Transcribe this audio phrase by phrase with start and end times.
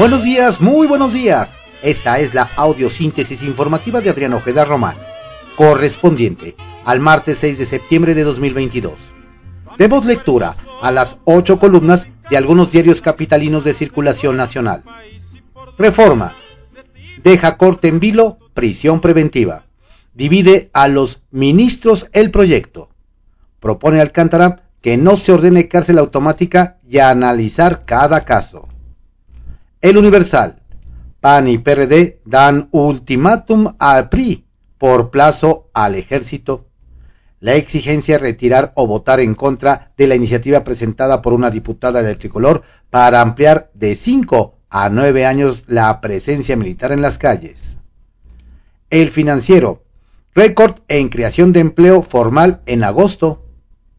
[0.00, 1.52] Buenos días, muy buenos días.
[1.82, 4.96] Esta es la audiosíntesis informativa de Adrián Ojeda Román,
[5.56, 6.56] correspondiente
[6.86, 8.94] al martes 6 de septiembre de 2022.
[9.76, 14.84] Demos lectura a las ocho columnas de algunos diarios capitalinos de circulación nacional.
[15.76, 16.32] Reforma.
[17.22, 19.66] Deja corte en vilo, prisión preventiva.
[20.14, 22.88] Divide a los ministros el proyecto.
[23.60, 28.69] Propone Alcántara que no se ordene cárcel automática y analizar cada caso.
[29.80, 30.60] El Universal.
[31.20, 34.44] PAN y PRD dan ultimátum al PRI
[34.76, 36.66] por plazo al ejército.
[37.40, 42.18] La exigencia retirar o votar en contra de la iniciativa presentada por una diputada del
[42.18, 47.78] tricolor para ampliar de 5 a 9 años la presencia militar en las calles.
[48.90, 49.84] El financiero.
[50.34, 53.46] Récord en creación de empleo formal en agosto.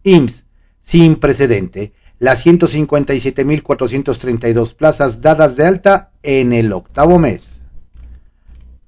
[0.03, 0.45] IMSS
[0.81, 7.64] sin precedente las 157.432 plazas dadas de alta en el octavo mes.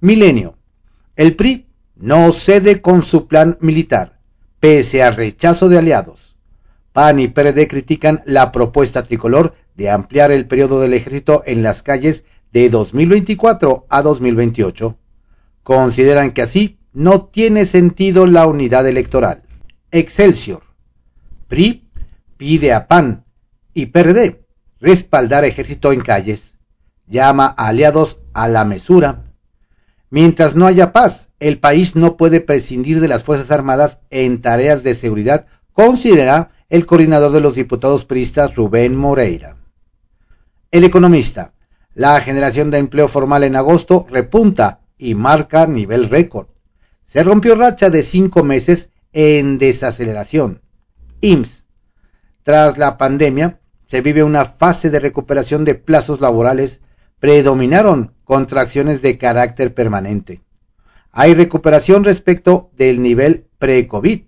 [0.02, 0.59] Milenio.
[1.16, 4.20] El PRI no cede con su plan militar,
[4.59, 6.36] pese a rechazo de aliados.
[6.92, 11.81] PAN y PRD critican la propuesta tricolor de ampliar el periodo del ejército en las
[11.81, 14.95] calles de 2024 a 2028.
[15.64, 19.42] Consideran que así no tiene sentido la unidad electoral.
[19.89, 20.61] Excelsior.
[21.48, 21.89] PRI
[22.38, 23.23] pide a PAN
[23.74, 24.46] y PRD
[24.80, 26.56] respaldar ejército en calles.
[27.08, 29.24] Llama a aliados a la mesura.
[30.10, 34.84] Mientras no haya paz, el país no puede prescindir de las Fuerzas Armadas en tareas
[34.84, 39.58] de seguridad, considera el coordinador de los diputados priistas Rubén Moreira.
[40.72, 41.54] El economista.
[41.94, 46.48] La generación de empleo formal en agosto repunta y marca nivel récord.
[47.06, 50.62] Se rompió racha de cinco meses en desaceleración.
[51.22, 51.64] IMSS
[52.44, 53.60] tras la pandemia,
[53.94, 56.81] se vive una fase de recuperación de plazos laborales.
[57.20, 60.42] Predominaron contracciones de carácter permanente.
[61.11, 64.23] Hay recuperación respecto del nivel pre-COVID,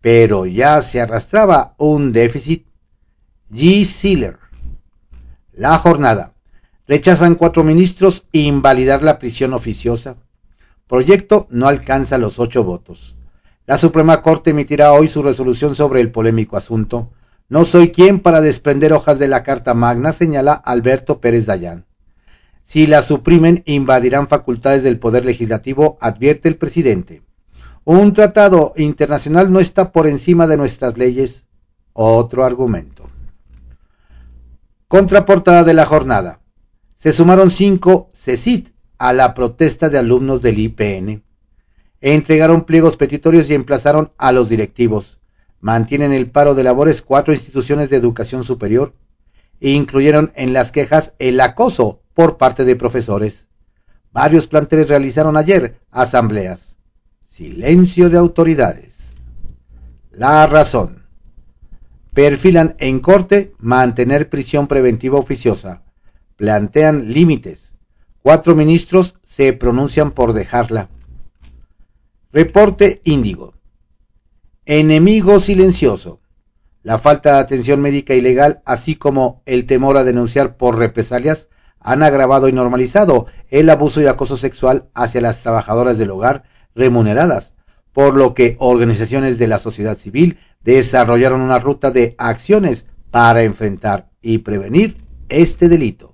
[0.00, 2.68] pero ya se arrastraba un déficit.
[3.50, 3.84] G.
[3.84, 4.38] Sealer.
[5.50, 6.34] La jornada.
[6.86, 10.14] Rechazan cuatro ministros invalidar la prisión oficiosa.
[10.86, 13.16] Proyecto no alcanza los ocho votos.
[13.66, 17.10] La Suprema Corte emitirá hoy su resolución sobre el polémico asunto.
[17.50, 21.86] No soy quien para desprender hojas de la Carta Magna, señala Alberto Pérez Dayán.
[22.64, 27.22] Si la suprimen, invadirán facultades del Poder Legislativo, advierte el presidente.
[27.84, 31.46] Un tratado internacional no está por encima de nuestras leyes.
[31.94, 33.08] Otro argumento.
[34.86, 36.40] Contraportada de la jornada.
[36.98, 41.22] Se sumaron cinco CECIT a la protesta de alumnos del IPN.
[42.02, 45.17] Entregaron pliegos petitorios y emplazaron a los directivos
[45.60, 48.94] mantienen el paro de labores cuatro instituciones de educación superior
[49.60, 53.46] e incluyeron en las quejas el acoso por parte de profesores.
[54.12, 56.76] Varios planteles realizaron ayer asambleas.
[57.26, 59.14] Silencio de autoridades.
[60.10, 61.04] La razón.
[62.12, 65.82] Perfilan en corte mantener prisión preventiva oficiosa.
[66.36, 67.72] Plantean límites.
[68.22, 70.88] Cuatro ministros se pronuncian por dejarla.
[72.32, 73.54] Reporte Índigo.
[74.70, 76.20] Enemigo silencioso.
[76.82, 81.48] La falta de atención médica ilegal, así como el temor a denunciar por represalias,
[81.80, 86.42] han agravado y normalizado el abuso y acoso sexual hacia las trabajadoras del hogar
[86.74, 87.54] remuneradas,
[87.94, 94.10] por lo que organizaciones de la sociedad civil desarrollaron una ruta de acciones para enfrentar
[94.20, 96.12] y prevenir este delito.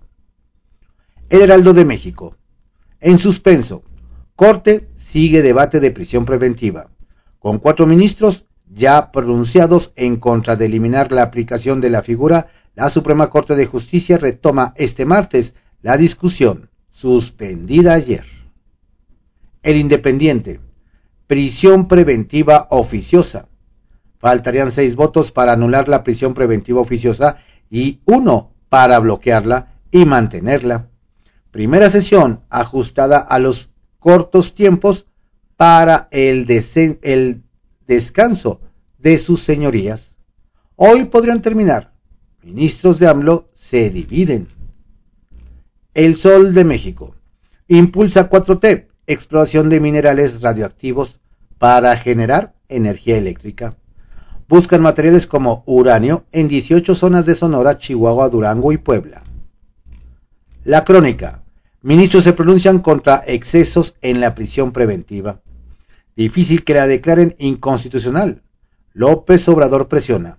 [1.29, 2.37] El Heraldo de México.
[3.01, 3.83] En suspenso.
[4.37, 6.94] Corte sigue debate de prisión preventiva
[7.45, 12.89] con cuatro ministros ya pronunciados en contra de eliminar la aplicación de la figura, la
[12.89, 18.25] Suprema Corte de Justicia retoma este martes la discusión suspendida ayer.
[19.63, 20.59] El Independiente.
[21.27, 23.51] Prisión preventiva oficiosa.
[24.17, 27.37] Faltarían seis votos para anular la prisión preventiva oficiosa
[27.69, 30.89] y uno para bloquearla y mantenerla.
[31.51, 33.69] Primera sesión ajustada a los
[33.99, 35.05] cortos tiempos
[35.57, 36.47] para el,
[37.03, 37.43] el
[37.87, 38.61] descanso
[38.99, 40.15] de sus señorías.
[40.77, 41.93] Hoy podrían terminar.
[42.43, 44.49] Ministros de AMLO se dividen.
[45.95, 47.15] El Sol de México
[47.69, 51.21] impulsa 4T, exploración de minerales radioactivos
[51.59, 53.77] para generar energía eléctrica.
[54.49, 59.23] Buscan materiales como uranio en 18 zonas de Sonora, Chihuahua, Durango y Puebla.
[60.65, 61.44] La crónica.
[61.85, 65.43] Ministros se pronuncian contra excesos en la prisión preventiva.
[66.17, 68.43] Difícil que la declaren inconstitucional.
[68.95, 70.39] López Obrador presiona.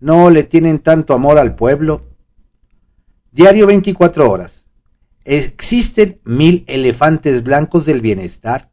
[0.00, 2.08] No le tienen tanto amor al pueblo.
[3.30, 4.66] Diario 24 horas.
[5.24, 8.72] Existen mil elefantes blancos del bienestar.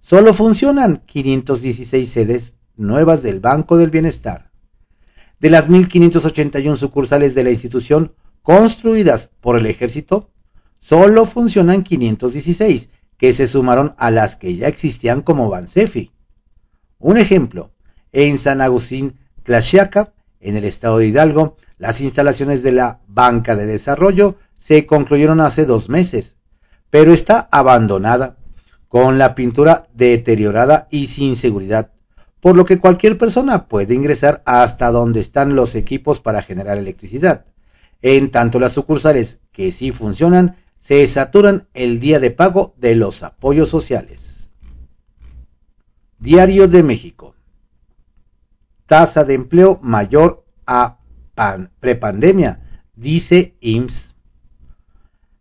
[0.00, 4.50] Solo funcionan 516 sedes nuevas del Banco del Bienestar.
[5.38, 10.31] De las 1.581 sucursales de la institución construidas por el ejército,
[10.82, 16.10] solo funcionan 516, que se sumaron a las que ya existían como Bansefi.
[16.98, 17.70] Un ejemplo,
[18.10, 23.64] en San Agustín Tlaxiaca, en el estado de Hidalgo, las instalaciones de la Banca de
[23.64, 26.36] Desarrollo se concluyeron hace dos meses,
[26.90, 28.36] pero está abandonada,
[28.88, 31.92] con la pintura deteriorada y sin seguridad,
[32.40, 37.46] por lo que cualquier persona puede ingresar hasta donde están los equipos para generar electricidad.
[38.02, 43.22] En tanto las sucursales que sí funcionan se saturan el día de pago de los
[43.22, 44.50] apoyos sociales.
[46.18, 47.36] Diario de México.
[48.86, 50.98] Tasa de empleo mayor a
[51.80, 52.60] prepandemia,
[52.94, 54.16] dice IMSS.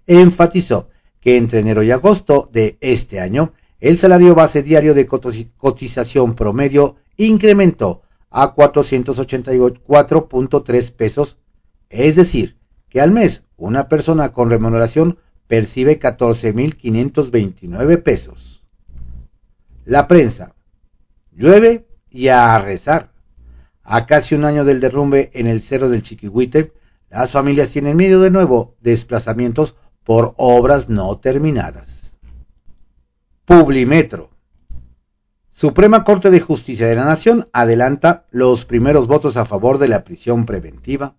[0.06, 0.88] Enfatizó
[1.20, 6.96] que entre enero y agosto de este año, el salario base diario de cotización promedio
[7.16, 11.38] incrementó a 484.3 pesos,
[11.88, 18.62] es decir, que al mes una persona con remuneración percibe 14.529 pesos.
[19.84, 20.54] La prensa.
[21.32, 23.09] Llueve y a rezar.
[23.82, 26.72] A casi un año del derrumbe en el cerro del Chiquihuite,
[27.08, 29.74] las familias tienen miedo de nuevo desplazamientos
[30.04, 32.14] por obras no terminadas.
[33.44, 34.30] Publimetro.
[35.50, 40.04] Suprema Corte de Justicia de la Nación adelanta los primeros votos a favor de la
[40.04, 41.16] prisión preventiva.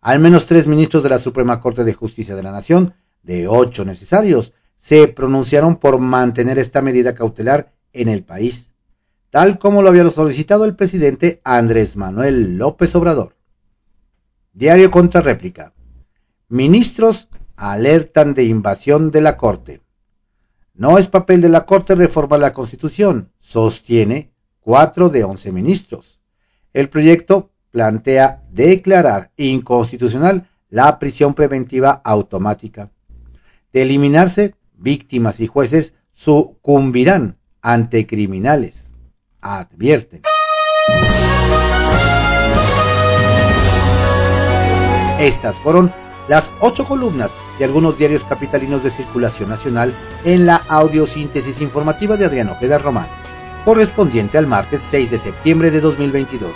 [0.00, 3.84] Al menos tres ministros de la Suprema Corte de Justicia de la Nación, de ocho
[3.84, 8.70] necesarios, se pronunciaron por mantener esta medida cautelar en el país
[9.36, 13.36] tal como lo había solicitado el presidente Andrés Manuel López Obrador.
[14.54, 15.74] Diario contra réplica.
[16.48, 19.82] Ministros alertan de invasión de la Corte.
[20.72, 26.18] No es papel de la Corte reformar la Constitución, sostiene cuatro de once ministros.
[26.72, 32.90] El proyecto plantea declarar inconstitucional la prisión preventiva automática.
[33.70, 38.85] De eliminarse, víctimas y jueces sucumbirán ante criminales
[39.40, 40.22] advierten.
[45.18, 45.92] Estas fueron
[46.28, 49.94] las ocho columnas de algunos diarios capitalinos de circulación nacional
[50.24, 53.08] en la audiosíntesis informativa de Adriano Ojeda Román,
[53.64, 56.50] correspondiente al martes 6 de septiembre de 2022.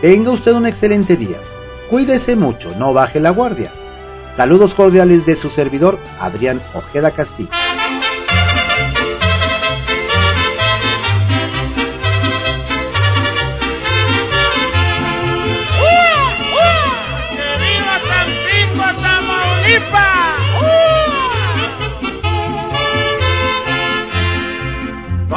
[0.00, 1.38] Tenga usted un excelente día.
[1.90, 3.72] Cuídese mucho, no baje la guardia.
[4.36, 7.50] Saludos cordiales de su servidor, Adrián Ojeda Castillo.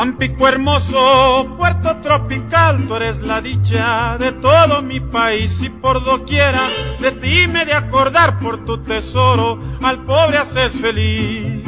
[0.03, 6.67] Tampico hermoso, puerto tropical, tú eres la dicha de todo mi país y por doquiera
[6.99, 11.63] de ti me de acordar por tu tesoro, al pobre haces feliz.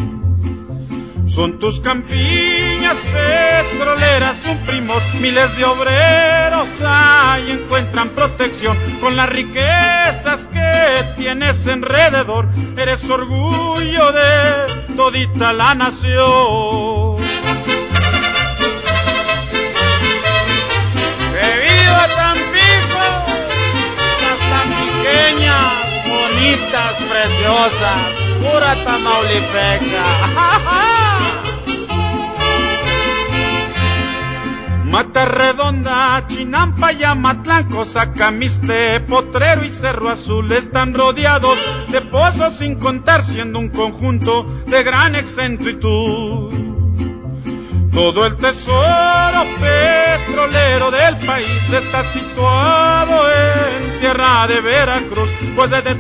[1.28, 10.46] Son tus campiñas petroleras un primor, miles de obreros ahí encuentran protección con las riquezas
[10.48, 12.50] que tienes alrededor.
[12.76, 17.05] Eres orgullo de todita la nación.
[27.26, 27.98] Preciosas,
[28.40, 30.06] pura tamaulipeca.
[34.86, 37.68] Mata Redonda, Chinampa y Amatlán,
[39.08, 41.58] Potrero y Cerro Azul están rodeados
[41.90, 46.54] de pozos sin contar, siendo un conjunto de gran excentritud.
[47.92, 55.96] Todo el tesoro petrolero del país está situado en tierra de Veracruz, pues desde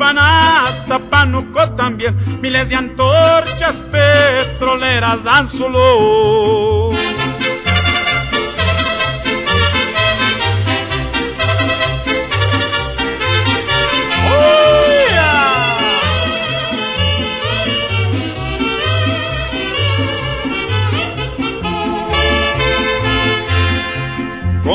[0.00, 6.69] Tuxpan hasta Panuco también miles de antorchas petroleras dan su luz.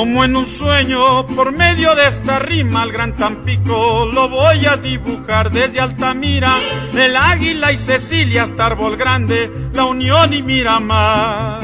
[0.06, 4.78] Como en un sueño, por medio de esta rima, el gran Tampico lo voy a
[4.78, 6.60] dibujar desde Altamira,
[6.94, 11.60] el Águila y Cecilia hasta Árbol Grande, la Unión y Miramar.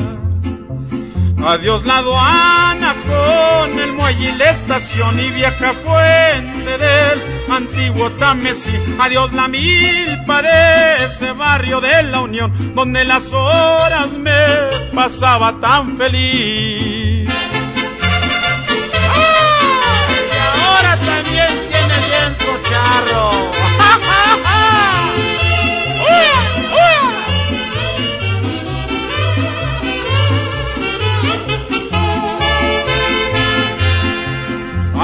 [1.46, 8.74] Adiós la aduana con el muelle y la estación y vieja fuente del antiguo Tamesí.
[9.00, 14.32] Adiós la milpa de ese barrio de la Unión donde las horas me
[14.96, 16.91] pasaba tan feliz.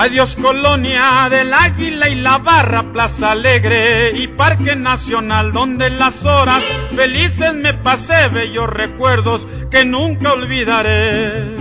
[0.08, 6.64] Adiós colonia del Águila y la Barra, Plaza Alegre y Parque Nacional, donde las horas
[6.96, 11.58] felices me pasé bellos recuerdos que nunca olvidaré.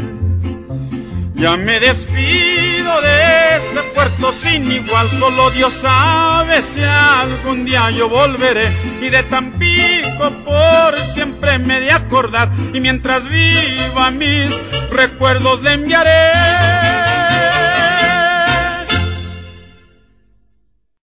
[1.35, 8.09] Ya me despido de este puerto sin igual, solo Dios sabe si algún día yo
[8.09, 8.73] volveré
[9.03, 14.57] y de Tampico por siempre me de acordar y mientras viva mis
[14.93, 16.76] recuerdos le enviaré.